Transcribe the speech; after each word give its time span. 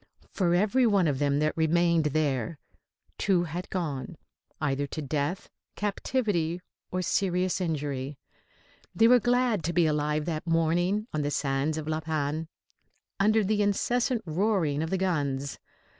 Flor 0.33 0.55
every 0.55 0.87
one 0.87 1.07
of 1.07 1.19
them 1.19 1.37
that 1.37 1.55
remained 1.55 2.05
there, 2.05 2.57
two 3.19 3.43
had 3.43 3.69
gone, 3.69 4.17
either 4.59 4.87
to 4.87 4.99
death, 4.99 5.47
captivity 5.75 6.59
or 6.89 7.03
serious 7.03 7.61
injury. 7.61 8.17
They 8.95 9.07
were 9.07 9.19
glad 9.19 9.63
to 9.65 9.73
be 9.73 9.85
alive 9.85 10.25
that 10.25 10.47
morning 10.47 11.05
on 11.13 11.21
the 11.21 11.29
sands 11.29 11.77
of 11.77 11.87
La 11.87 11.99
Panne, 11.99 12.47
under 13.19 13.43
the 13.43 13.61
incessant 13.61 14.23
roaring 14.25 14.81
of 14.81 14.89
the 14.89 14.97
guns. 14.97 15.59